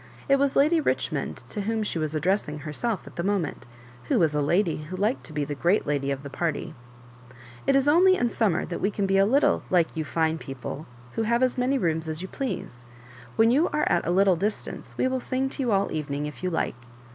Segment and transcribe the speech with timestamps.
[0.27, 3.67] It was Lady Richmond to whom she was addressing herself at the moment,
[4.05, 6.73] who was a lady who liked to be the great lady of the party.
[7.19, 10.39] *' It is only in summer that we can be a little like you fine
[10.39, 11.43] people, who have.
[11.43, 12.83] as many rooms as you please.
[13.35, 16.25] When you are at a little distance we will sing to you all the evening,
[16.25, 16.73] if you like."